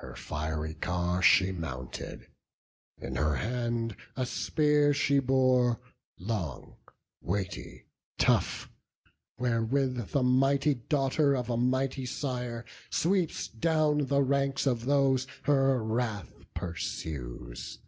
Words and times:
The 0.00 0.14
fiery 0.14 0.74
car 0.74 1.20
she 1.20 1.50
mounted; 1.50 2.28
in 2.96 3.16
her 3.16 3.34
hand 3.34 3.96
A 4.14 4.24
spear 4.24 4.94
she 4.94 5.18
bore, 5.18 5.80
long, 6.16 6.76
weighty, 7.20 7.86
tough; 8.16 8.70
wherewith 9.36 10.10
The 10.12 10.22
mighty 10.22 10.74
daughter 10.76 11.34
of 11.34 11.50
a 11.50 11.56
mighty 11.56 12.06
sire 12.06 12.64
Sweeps 12.88 13.48
down 13.48 14.06
the 14.06 14.22
ranks 14.22 14.64
of 14.68 14.84
those 14.84 15.26
her 15.42 15.82
wrath 15.82 16.32
pursues. 16.54 17.80